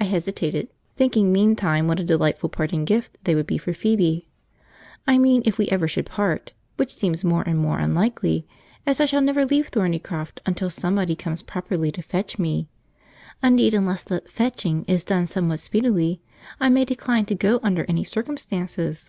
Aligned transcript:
I 0.00 0.04
hesitated, 0.06 0.66
thinking 0.96 1.30
meantime 1.32 1.86
what 1.86 2.00
a 2.00 2.04
delightful 2.04 2.48
parting 2.48 2.84
gift 2.84 3.16
they 3.22 3.36
would 3.36 3.46
be 3.46 3.56
for 3.56 3.72
Phoebe; 3.72 4.26
I 5.06 5.16
mean 5.16 5.44
if 5.46 5.58
we 5.58 5.68
ever 5.68 5.86
should 5.86 6.06
part, 6.06 6.52
which 6.74 6.92
seems 6.92 7.22
more 7.24 7.44
and 7.46 7.56
more 7.60 7.78
unlikely, 7.78 8.48
as 8.84 9.00
I 9.00 9.04
shall 9.04 9.20
never 9.20 9.46
leave 9.46 9.68
Thornycroft 9.68 10.40
until 10.44 10.70
somebody 10.70 11.14
comes 11.14 11.42
properly 11.42 11.92
to 11.92 12.02
fetch 12.02 12.36
me; 12.36 12.68
indeed, 13.44 13.74
unless 13.74 14.02
the 14.02 14.22
"fetching" 14.26 14.84
is 14.88 15.04
done 15.04 15.28
somewhat 15.28 15.60
speedily 15.60 16.20
I 16.58 16.68
may 16.68 16.84
decline 16.84 17.26
to 17.26 17.36
go 17.36 17.60
under 17.62 17.84
any 17.88 18.02
circumstances. 18.02 19.08